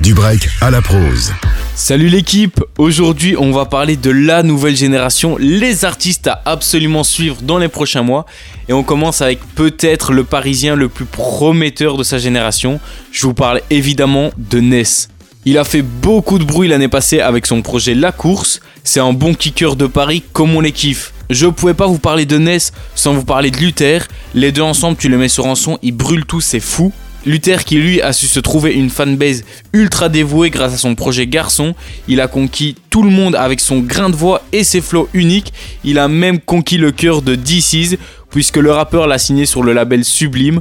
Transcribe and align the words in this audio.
Du 0.00 0.14
break 0.14 0.48
à 0.62 0.70
la 0.70 0.80
prose. 0.80 1.30
Salut 1.74 2.08
l'équipe, 2.08 2.64
aujourd'hui 2.78 3.36
on 3.36 3.52
va 3.52 3.66
parler 3.66 3.96
de 3.96 4.10
la 4.10 4.42
nouvelle 4.42 4.74
génération, 4.74 5.36
les 5.38 5.84
artistes 5.84 6.26
à 6.26 6.40
absolument 6.46 7.04
suivre 7.04 7.42
dans 7.42 7.58
les 7.58 7.68
prochains 7.68 8.00
mois. 8.00 8.24
Et 8.70 8.72
on 8.72 8.82
commence 8.82 9.20
avec 9.20 9.40
peut-être 9.54 10.12
le 10.12 10.24
parisien 10.24 10.74
le 10.74 10.88
plus 10.88 11.04
prometteur 11.04 11.98
de 11.98 12.02
sa 12.02 12.16
génération. 12.16 12.80
Je 13.12 13.26
vous 13.26 13.34
parle 13.34 13.60
évidemment 13.68 14.30
de 14.38 14.60
Ness. 14.60 15.10
Il 15.44 15.58
a 15.58 15.64
fait 15.64 15.82
beaucoup 15.82 16.38
de 16.38 16.44
bruit 16.44 16.68
l'année 16.68 16.88
passée 16.88 17.20
avec 17.20 17.44
son 17.44 17.60
projet 17.60 17.94
La 17.94 18.10
Course. 18.10 18.60
C'est 18.84 19.00
un 19.00 19.12
bon 19.12 19.34
kicker 19.34 19.76
de 19.76 19.86
Paris 19.86 20.22
comme 20.32 20.56
on 20.56 20.60
les 20.60 20.72
kiffe. 20.72 21.12
Je 21.28 21.46
pouvais 21.46 21.74
pas 21.74 21.86
vous 21.86 21.98
parler 21.98 22.24
de 22.24 22.38
Ness 22.38 22.72
sans 22.94 23.12
vous 23.12 23.24
parler 23.24 23.50
de 23.50 23.58
Luther. 23.58 24.08
Les 24.34 24.50
deux 24.50 24.62
ensemble, 24.62 24.96
tu 24.96 25.10
les 25.10 25.18
mets 25.18 25.28
sur 25.28 25.46
un 25.46 25.54
son, 25.54 25.78
ils 25.82 25.92
brûlent 25.92 26.24
tous, 26.24 26.40
c'est 26.40 26.58
fou. 26.58 26.90
Luther 27.26 27.64
qui 27.64 27.76
lui 27.76 28.00
a 28.00 28.12
su 28.12 28.26
se 28.26 28.40
trouver 28.40 28.72
une 28.72 28.88
fanbase 28.88 29.44
ultra 29.72 30.08
dévouée 30.08 30.50
grâce 30.50 30.74
à 30.74 30.78
son 30.78 30.94
projet 30.94 31.26
Garçon, 31.26 31.74
il 32.08 32.20
a 32.20 32.28
conquis 32.28 32.76
tout 32.88 33.02
le 33.02 33.10
monde 33.10 33.34
avec 33.34 33.60
son 33.60 33.80
grain 33.80 34.08
de 34.08 34.16
voix 34.16 34.42
et 34.52 34.64
ses 34.64 34.80
flots 34.80 35.08
uniques, 35.12 35.52
il 35.84 35.98
a 35.98 36.08
même 36.08 36.40
conquis 36.40 36.78
le 36.78 36.92
cœur 36.92 37.22
de 37.22 37.34
DC's 37.34 37.96
puisque 38.30 38.56
le 38.56 38.72
rappeur 38.72 39.06
l'a 39.06 39.18
signé 39.18 39.44
sur 39.44 39.62
le 39.62 39.72
label 39.72 40.04
Sublime. 40.04 40.60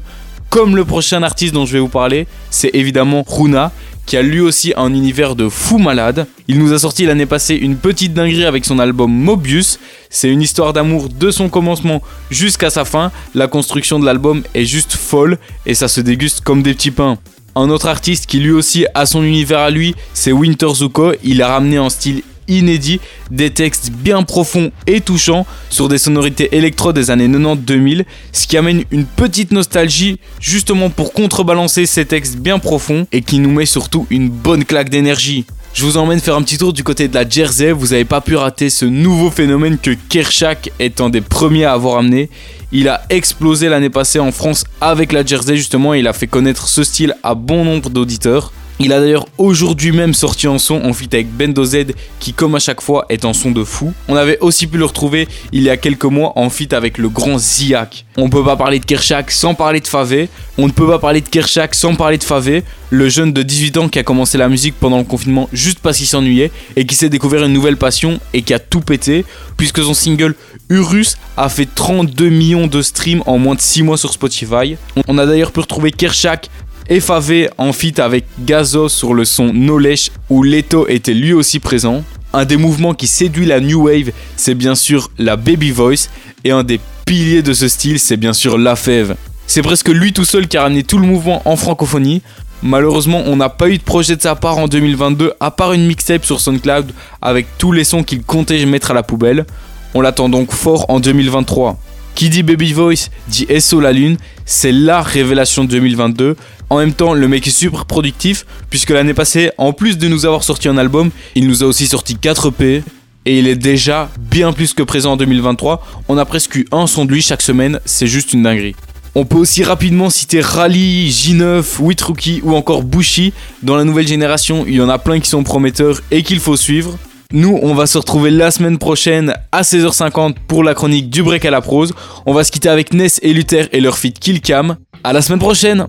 Comme 0.50 0.76
le 0.76 0.84
prochain 0.84 1.22
artiste 1.22 1.54
dont 1.54 1.68
je 1.68 1.74
vais 1.74 1.80
vous 1.80 1.90
parler, 1.90 2.26
c'est 2.50 2.72
évidemment 2.74 3.24
Runa 3.28 3.72
qui 4.10 4.18
a 4.18 4.24
lui 4.24 4.40
aussi 4.40 4.74
un 4.76 4.92
univers 4.92 5.36
de 5.36 5.50
fou 5.50 5.78
malade. 5.78 6.26
Il 6.48 6.58
nous 6.58 6.74
a 6.74 6.80
sorti 6.80 7.06
l'année 7.06 7.28
passée 7.28 7.54
une 7.54 7.76
petite 7.76 8.12
dinguerie 8.12 8.46
avec 8.46 8.66
son 8.66 8.80
album 8.80 9.14
Mobius. 9.14 9.78
C'est 10.10 10.32
une 10.32 10.42
histoire 10.42 10.74
d'amour 10.74 11.10
de 11.10 11.30
son 11.30 11.48
commencement 11.48 12.02
jusqu'à 12.32 12.72
sa 12.72 12.86
fin. 12.86 13.12
La 13.36 13.46
construction 13.46 14.00
de 14.00 14.08
l'album 14.08 14.42
est 14.56 14.66
juste 14.66 14.94
folle 14.94 15.38
et 15.68 15.76
ça 15.76 15.88
se 15.88 16.02
déguste 16.02 16.42
comme 16.42 16.64
des 16.64 16.74
petits 16.74 16.90
pains. 16.90 17.20
Un 17.56 17.70
autre 17.70 17.88
artiste 17.88 18.26
qui 18.26 18.40
lui 18.40 18.50
aussi 18.50 18.88
a 18.96 19.06
son 19.06 19.22
univers 19.22 19.60
à 19.60 19.70
lui, 19.70 19.94
c'est 20.16 20.32
Winter 20.32 20.74
Zuko. 20.74 21.14
Il 21.24 21.44
a 21.44 21.50
ramené 21.50 21.78
un 21.78 21.90
style 21.92 22.24
inédit, 22.58 23.00
des 23.32 23.52
textes 23.52 23.92
bien 23.92 24.24
profonds 24.24 24.72
et 24.88 25.02
touchants 25.02 25.46
sur 25.70 25.88
des 25.88 25.98
sonorités 25.98 26.56
électro 26.56 26.94
des 26.94 27.12
années 27.12 27.28
90-2000, 27.28 28.06
ce 28.32 28.48
qui 28.48 28.58
amène 28.58 28.84
une 28.92 29.06
petite 29.06 29.52
nostalgie 29.52 30.20
justement 30.40 30.90
pour 30.90 31.14
contrebalancer 31.14 31.86
ces 31.86 32.06
textes 32.06 32.38
bien 32.38 32.60
profonds 32.60 33.08
et 33.12 33.22
qui 33.22 33.40
nous 33.40 33.52
met 33.52 33.66
surtout 33.66 34.08
une 34.10 34.30
bonne 34.30 34.66
claque 34.66 34.90
d'énergie. 34.90 35.46
Je 35.74 35.86
vous 35.86 35.98
emmène 35.98 36.20
faire 36.20 36.36
un 36.36 36.42
petit 36.42 36.58
tour 36.58 36.74
du 36.74 36.84
côté 36.84 37.08
de 37.08 37.14
la 37.14 37.30
Jersey, 37.30 37.72
vous 37.72 37.88
n'avez 37.88 38.06
pas 38.06 38.22
pu 38.22 38.36
rater 38.36 38.70
ce 38.70 38.86
nouveau 38.86 39.30
phénomène 39.30 39.78
que 39.78 39.92
Kershak 39.92 40.72
est 40.80 41.00
un 41.00 41.10
des 41.10 41.22
premiers 41.22 41.66
à 41.66 41.74
avoir 41.74 41.98
amené. 41.98 42.30
Il 42.72 42.90
a 42.90 43.04
explosé 43.10 43.70
l'année 43.70 43.90
passée 43.90 44.20
en 44.20 44.32
France 44.32 44.64
avec 44.82 45.12
la 45.12 45.24
Jersey 45.24 45.56
justement, 45.56 45.94
il 45.94 46.08
a 46.08 46.14
fait 46.14 46.28
connaître 46.28 46.68
ce 46.68 46.84
style 46.84 47.16
à 47.24 47.36
bon 47.36 47.64
nombre 47.64 47.90
d'auditeurs. 47.90 48.52
Il 48.82 48.94
a 48.94 49.02
d'ailleurs 49.02 49.26
aujourd'hui 49.38 49.92
même 49.92 50.14
sorti 50.14 50.48
un 50.48 50.58
son 50.58 50.82
en 50.86 50.94
feat 50.94 51.14
avec 51.14 51.36
Bendo 51.36 51.66
Z 51.66 51.88
qui 52.22 52.32
comme 52.32 52.56
à 52.56 52.60
chaque 52.60 52.80
fois 52.80 53.06
est 53.10 53.26
un 53.26 53.34
son 53.34 53.52
de 53.52 53.66
fou. 53.66 53.94
On 54.08 54.16
avait 54.16 54.40
aussi 54.40 54.68
pu 54.68 54.78
le 54.78 54.86
retrouver 54.86 55.28
il 55.52 55.64
y 55.64 55.70
a 55.70 55.76
quelques 55.76 56.06
mois 56.06 56.32
en 56.38 56.50
feat 56.50 56.72
avec 56.72 56.98
le 56.98 57.10
grand 57.10 57.38
Ziak. 57.38 58.06
On 58.16 58.30
peut 58.30 58.44
pas 58.44 58.56
parler 58.56 58.80
de 58.80 58.86
Kershak 58.86 59.32
sans 59.32 59.54
parler 59.54 59.82
de 59.82 59.88
Favé. 59.88 60.30
On 60.58 60.66
ne 60.66 60.72
peut 60.72 60.88
pas 60.88 60.98
parler 60.98 61.20
de 61.20 61.28
Kershak 61.28 61.76
sans 61.76 61.96
parler 61.96 62.18
de 62.18 62.24
Favé, 62.24 62.64
le 62.90 63.10
jeune 63.10 63.34
de 63.34 63.44
18 63.44 63.78
ans 63.78 63.90
qui 63.90 64.00
a 64.00 64.04
commencé 64.04 64.38
la 64.38 64.48
musique 64.48 64.76
pendant 64.80 65.00
le 65.00 65.04
confinement 65.04 65.50
juste 65.52 65.80
parce 65.80 65.98
qu'il 65.98 66.08
s'ennuyait 66.08 66.50
et 66.78 66.86
qui 66.86 66.96
s'est 66.96 67.10
découvert 67.10 67.44
une 67.44 67.52
nouvelle 67.52 67.76
passion 67.76 68.22
et 68.34 68.44
qui 68.44 68.54
a 68.54 68.60
tout 68.60 68.80
pété 68.80 69.26
puisque 69.58 69.84
son 69.84 69.94
single 69.94 70.36
Urus 70.70 71.18
a 71.36 71.50
fait 71.50 71.68
32 71.74 72.30
millions 72.30 72.68
de 72.68 72.82
streams 72.82 73.24
en 73.26 73.38
moins 73.38 73.56
de 73.56 73.62
6 73.62 73.84
mois 73.84 73.98
sur 73.98 74.14
Spotify. 74.14 74.78
On 75.10 75.18
a 75.18 75.26
d'ailleurs 75.26 75.52
pu 75.52 75.60
retrouver 75.60 75.92
Kershak 75.92 76.50
FAV 76.90 77.50
en 77.60 77.72
feat 77.72 78.00
avec 78.00 78.26
Gazo 78.40 78.90
sur 78.90 79.14
le 79.14 79.24
son 79.24 79.50
Knowledge 79.50 80.10
où 80.32 80.42
Leto 80.42 80.88
était 80.88 81.14
lui 81.14 81.34
aussi 81.34 81.60
présent. 81.60 82.04
Un 82.34 82.46
des 82.46 82.58
mouvements 82.58 82.96
qui 82.96 83.06
séduit 83.06 83.46
la 83.46 83.60
New 83.60 83.84
Wave, 83.84 84.12
c'est 84.36 84.56
bien 84.56 84.74
sûr 84.74 85.12
la 85.20 85.36
Baby 85.36 85.70
Voice 85.70 86.10
et 86.44 86.50
un 86.50 86.64
des 86.64 86.80
piliers 87.06 87.44
de 87.44 87.54
ce 87.54 87.68
style, 87.68 88.00
c'est 88.00 88.18
bien 88.18 88.34
sûr 88.34 88.58
La 88.58 88.76
Fève. 88.76 89.16
C'est 89.46 89.62
presque 89.62 89.90
lui 89.90 90.14
tout 90.14 90.26
seul 90.26 90.48
qui 90.48 90.58
a 90.58 90.64
ramené 90.64 90.82
tout 90.82 90.98
le 90.98 91.06
mouvement 91.06 91.44
en 91.46 91.56
francophonie. 91.56 92.24
Malheureusement, 92.64 93.22
on 93.28 93.36
n'a 93.36 93.50
pas 93.50 93.70
eu 93.70 93.78
de 93.78 93.84
projet 93.84 94.16
de 94.16 94.22
sa 94.22 94.36
part 94.36 94.58
en 94.58 94.68
2022, 94.68 95.34
à 95.40 95.52
part 95.52 95.74
une 95.74 95.86
mixtape 95.86 96.26
sur 96.26 96.42
SoundCloud 96.42 96.92
avec 97.22 97.46
tous 97.60 97.72
les 97.72 97.84
sons 97.84 98.02
qu'il 98.02 98.24
comptait 98.24 98.66
mettre 98.66 98.90
à 98.90 98.94
la 98.96 99.04
poubelle. 99.04 99.46
On 99.94 100.02
l'attend 100.02 100.28
donc 100.28 100.52
fort 100.52 100.86
en 100.90 101.00
2023. 101.00 101.80
Qui 102.16 102.30
dit 102.30 102.44
Baby 102.44 102.74
Voice 102.74 103.10
dit 103.28 103.48
SO 103.60 103.80
la 103.80 103.94
Lune, 103.94 104.18
c'est 104.46 104.72
la 104.72 105.02
révélation 105.02 105.64
de 105.64 105.70
2022. 105.70 106.36
En 106.70 106.78
même 106.78 106.94
temps, 106.94 107.14
le 107.14 107.28
mec 107.28 107.48
est 107.48 107.52
super 107.52 107.86
productif, 107.86 108.46
puisque 108.70 108.90
l'année 108.90 109.14
passée, 109.14 109.52
en 109.58 109.74
plus 109.74 109.98
de 109.98 110.08
nous 110.08 110.26
avoir 110.26 110.44
sorti 110.44 110.68
un 110.68 110.78
album, 110.78 111.12
il 111.36 111.48
nous 111.48 111.64
a 111.64 111.66
aussi 111.66 111.88
sorti 111.88 112.16
4 112.16 112.50
EP. 112.50 112.84
Et 113.26 113.40
il 113.40 113.48
est 113.48 113.56
déjà 113.56 114.10
bien 114.20 114.54
plus 114.54 114.74
que 114.74 114.82
présent 114.82 115.14
en 115.14 115.18
2023. 115.18 115.86
On 116.08 116.18
a 116.18 116.26
presque 116.26 116.56
eu 116.56 116.68
un 116.72 116.88
son 116.88 117.06
de 117.06 117.12
lui 117.12 117.22
chaque 117.22 117.42
semaine, 117.42 117.80
c'est 117.86 118.08
juste 118.08 118.34
une 118.34 118.44
dinguerie. 118.44 118.76
On 119.16 119.26
peut 119.26 119.38
aussi 119.38 119.64
rapidement 119.64 120.10
citer 120.10 120.40
Rally, 120.40 121.10
J9, 121.10 121.64
Witrookie 121.80 122.42
ou 122.44 122.56
encore 122.56 122.84
Bushi. 122.84 123.34
Dans 123.64 123.76
la 123.76 123.84
nouvelle 123.84 124.08
génération, 124.08 124.66
il 124.68 124.76
y 124.76 124.82
en 124.82 124.90
a 124.90 125.00
plein 125.00 125.20
qui 125.20 125.30
sont 125.30 125.44
prometteurs 125.44 126.02
et 126.12 126.24
qu'il 126.24 126.40
faut 126.40 126.56
suivre. 126.56 126.98
Nous, 127.32 127.60
on 127.62 127.76
va 127.76 127.86
se 127.86 128.00
retrouver 128.00 128.32
la 128.32 128.50
semaine 128.50 128.80
prochaine 128.80 129.36
à 129.52 129.62
16h50 129.62 130.34
pour 130.48 130.64
la 130.64 130.74
chronique 130.74 131.12
du 131.12 131.22
break 131.22 131.46
à 131.46 131.52
la 131.52 131.62
prose. 131.62 131.94
On 132.26 132.34
va 132.34 132.44
se 132.44 132.52
quitter 132.52 132.70
avec 132.70 132.92
Ness 132.92 133.20
et 133.22 133.34
Luther 133.34 133.70
et 133.72 133.82
leur 133.82 134.00
feat 134.00 134.18
Killcam. 134.18 134.78
À 135.04 135.14
la 135.14 135.22
semaine 135.22 135.38
prochaine 135.38 135.86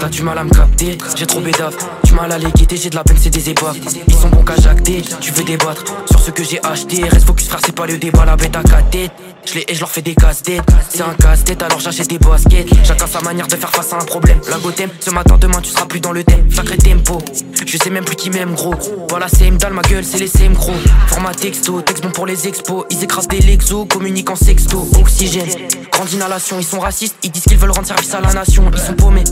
T'as 0.00 0.08
du 0.08 0.22
mal 0.22 0.38
à 0.38 0.44
me 0.44 0.50
capter, 0.50 0.96
j'ai 1.14 1.26
trop 1.26 1.40
bédave. 1.40 1.76
Du 2.04 2.14
mal 2.14 2.32
à 2.32 2.38
les 2.38 2.48
j'ai 2.72 2.88
de 2.88 2.94
la 2.94 3.04
peine, 3.04 3.18
c'est 3.20 3.28
des 3.28 3.50
épaves. 3.50 3.76
Ils 4.08 4.14
sont 4.14 4.30
bons 4.30 4.42
qu'à 4.42 4.56
jacter, 4.56 5.02
tu 5.20 5.30
veux 5.30 5.44
débattre 5.44 5.84
sur 6.10 6.18
ce 6.18 6.30
que 6.30 6.42
j'ai 6.42 6.58
acheté. 6.64 7.04
Reste 7.04 7.26
focus, 7.26 7.48
frère, 7.48 7.60
c'est 7.62 7.74
pas 7.74 7.84
le 7.84 7.98
débat, 7.98 8.24
la 8.24 8.34
bête 8.34 8.56
à 8.56 8.62
quatre 8.62 8.88
têtes. 8.88 9.12
Je 9.44 9.54
les 9.54 9.64
et 9.68 9.74
je 9.74 9.80
leur 9.80 9.90
fais 9.90 10.00
des 10.00 10.14
casse-têtes. 10.14 10.62
C'est 10.88 11.02
un 11.02 11.12
casse-tête, 11.12 11.62
alors 11.62 11.80
j'achète 11.80 12.08
des 12.08 12.18
baskets. 12.18 12.66
Chacun 12.82 13.06
sa 13.06 13.20
manière 13.20 13.46
de 13.46 13.56
faire 13.56 13.70
face 13.70 13.92
à 13.92 13.96
un 13.96 14.04
problème. 14.04 14.40
La 14.48 14.56
thème, 14.72 14.90
ce 15.00 15.10
matin, 15.10 15.36
demain, 15.38 15.60
tu 15.60 15.70
seras 15.70 15.84
plus 15.84 16.00
dans 16.00 16.12
le 16.12 16.24
thème. 16.24 16.50
Sacré 16.50 16.78
tempo, 16.78 17.18
je 17.66 17.76
sais 17.76 17.90
même 17.90 18.04
plus 18.04 18.16
qui 18.16 18.30
m'aime, 18.30 18.54
gros. 18.54 18.74
Voilà, 19.10 19.26
c'est 19.28 19.50
dalle, 19.50 19.74
ma 19.74 19.82
gueule, 19.82 20.04
c'est 20.04 20.18
les 20.18 20.28
CM 20.28 20.54
gros. 20.54 20.72
Format 21.08 21.34
texto, 21.34 21.82
texte 21.82 22.02
bon 22.02 22.10
pour 22.10 22.24
les 22.24 22.48
expos. 22.48 22.84
Ils 22.88 23.04
écrasent 23.04 23.28
des 23.28 23.40
lexos, 23.40 23.84
communiquent 23.84 24.30
en 24.30 24.36
sexto. 24.36 24.88
Oxygène, 24.98 25.48
grande 25.92 26.10
inhalation, 26.10 26.58
ils 26.58 26.64
sont 26.64 26.80
racistes. 26.80 27.16
Ils 27.22 27.30
disent 27.30 27.44
qu'ils 27.44 27.58
veulent 27.58 27.70
rendre 27.70 27.86
service 27.86 28.14
à 28.14 28.20
la 28.20 28.32
nation. 28.32 28.64
Ils 28.72 28.78
sont 28.78 28.94
paumés. 28.94 29.24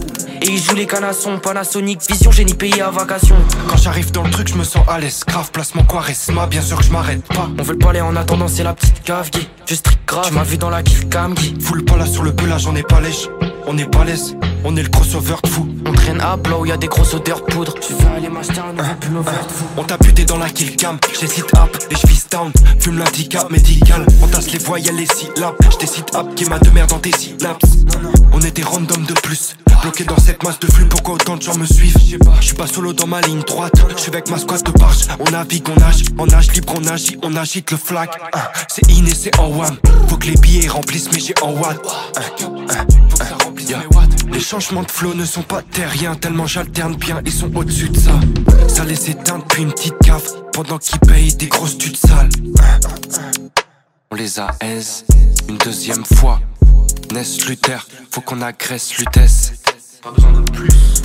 Et 0.43 0.51
ils 0.51 0.63
jouent 0.63 0.75
les 0.75 0.87
canassons, 0.87 1.39
Panasonic, 1.39 2.01
vision, 2.09 2.31
génie 2.31 2.55
payé 2.55 2.81
à 2.81 2.91
vacation. 2.91 3.37
Quand 3.69 3.77
j'arrive 3.77 4.13
dans 4.13 4.23
le 4.23 4.31
truc, 4.31 4.49
je 4.49 4.55
me 4.55 4.65
sens 4.65 4.85
à 4.89 4.99
l'aise. 4.99 5.23
Grave, 5.27 5.51
placement 5.51 5.85
quoi, 5.85 6.05
ma 6.33 6.47
bien 6.47 6.63
sûr 6.63 6.79
que 6.79 6.85
je 6.85 6.91
m'arrête 6.91 7.23
pas. 7.27 7.49
On 7.59 7.63
veut 7.63 7.73
le 7.73 7.79
parler 7.79 8.01
en 8.01 8.15
attendant, 8.17 8.49
c'est 8.49 8.63
la 8.63 8.75
petite 8.75 9.03
cave 9.03 9.31
qui 9.31 9.49
Je 9.67 9.75
strict 9.75 10.01
grave, 10.07 10.27
tu 10.29 10.35
m'as 10.35 10.45
vu 10.45 10.57
dans 10.57 10.71
la 10.71 10.83
kill 10.83 11.09
cam 11.09 11.35
qui 11.35 11.55
Foule 11.61 11.85
pas 11.85 11.97
là 11.97 12.07
sur 12.07 12.23
le 12.23 12.33
pelage, 12.33 12.67
on 12.67 12.77
est 12.77 12.87
pas 12.87 13.01
lèche. 13.01 13.29
On 13.67 13.77
est 13.77 13.91
pas 13.91 14.05
l'aise, 14.05 14.35
on 14.65 14.77
est 14.77 14.83
le 14.83 14.89
crossover 14.89 15.35
de 15.43 15.49
fou. 15.49 15.69
On 15.87 15.93
traîne 15.93 16.21
à 16.21 16.39
plat 16.39 16.59
où 16.59 16.65
y 16.65 16.73
a 16.73 16.77
des 16.77 16.89
grosses 16.89 17.15
odeurs 17.15 17.41
de 17.41 17.53
poudre. 17.53 17.75
Tu 17.75 17.93
veux 17.93 18.09
aller 18.17 18.29
m'acheter 18.29 18.61
un 18.61 18.73
nouveau 18.73 18.95
pull 19.01 19.17
over 19.19 19.31
de 19.31 19.53
fou. 19.53 19.65
On 19.77 19.85
t'a 19.85 19.99
buté 19.99 20.25
dans 20.25 20.39
la 20.39 20.49
kill 20.49 20.75
cam, 20.77 20.99
j'hésite 21.21 21.55
up 21.55 21.77
et 21.91 21.95
je 21.95 22.09
down. 22.31 22.53
Fume 22.81 22.99
l'handicap 22.99 23.51
médical, 23.51 24.07
on 24.23 24.27
tasse 24.27 24.51
les 24.53 24.59
voyelles 24.59 24.97
les 24.97 25.07
syllabes. 25.07 25.55
J'décide 25.71 26.05
up 26.15 26.35
qui 26.35 26.45
m'a 26.47 26.59
de 26.59 26.71
merde 26.71 26.91
dans 26.91 26.99
tes 26.99 27.13
synapses. 27.13 27.85
On 28.33 28.41
était 28.41 28.63
random 28.63 29.05
de 29.05 29.15
plus, 29.15 29.57
bloqué 29.83 30.05
dans 30.05 30.19
cette 30.19 30.43
masse 30.43 30.59
de 30.59 30.67
flux. 30.67 30.87
Pourquoi 30.87 31.15
autant 31.15 31.37
de 31.37 31.43
gens 31.43 31.57
me 31.57 31.67
suivent 31.67 31.97
Je 32.41 32.45
suis 32.45 32.55
pas 32.55 32.67
solo 32.67 32.93
dans 32.93 33.07
ma 33.07 33.21
ligne 33.21 33.43
droite, 33.43 33.73
je 33.97 34.01
suis 34.03 34.11
avec 34.11 34.31
ma 34.31 34.39
squad 34.39 34.63
de 34.63 34.73
barge. 34.73 35.07
On 35.21 35.31
navigue, 35.31 35.69
on 35.69 35.81
nage, 35.81 36.05
on 36.19 36.27
nage 36.27 36.53
libre, 36.53 36.75
on 36.77 36.87
agit, 36.87 37.19
on 37.23 37.37
agite 37.37 37.71
le 37.71 37.77
flag. 37.77 38.09
Ah, 38.33 38.53
c'est 38.69 38.91
in 38.91 39.07
et 39.07 39.15
c'est 39.15 39.39
en 39.39 39.49
one. 39.49 39.79
Faut 40.09 40.17
que 40.17 40.27
les 40.27 40.37
billets 40.37 40.69
remplissent, 40.69 41.11
mais 41.13 41.21
j'ai 41.21 41.35
en 41.43 41.53
watt. 41.53 41.79
Les 44.33 44.41
changements 44.41 44.83
de 44.83 44.91
flow 44.91 45.15
ne 45.15 45.25
sont 45.25 45.43
pas 45.43 45.63
terriens, 45.63 46.15
tellement 46.15 46.47
j'alterne 46.47 46.95
bien, 46.97 47.21
ils 47.25 47.33
sont 47.33 47.55
au-dessus 47.57 47.89
de 47.89 47.99
ça. 47.99 48.21
Ça 48.69 48.85
les 48.85 49.11
éteint 49.11 49.39
depuis 49.39 49.63
une 49.63 49.73
petite 49.73 49.99
cave, 49.99 50.23
pendant 50.53 50.79
qu'ils 50.79 51.01
payent 51.01 51.35
des 51.35 51.49
grosses 51.49 51.77
tutes 51.77 51.97
sales. 51.97 52.29
On 54.11 54.15
les 54.15 54.39
a 54.39 54.55
aise 54.61 55.05
une 55.49 55.59
deuxième 55.59 56.05
fois. 56.05 56.41
Ness 57.13 57.47
Luther, 57.47 57.87
faut 58.11 58.21
qu'on 58.21 58.43
agresse 58.43 58.97
Lutèce. 58.99 59.53
Pas 60.03 60.13
besoin 60.13 60.33
de 60.33 60.51
plus. 60.53 60.98